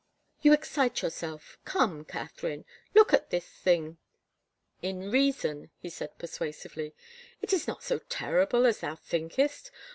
[0.41, 2.65] "You excite yourself— come, Catherine.
[2.95, 3.99] Look at this thing
[4.81, 6.95] in reason," he said persuasively."
[7.43, 9.69] It is not so terrible as thou thinkest.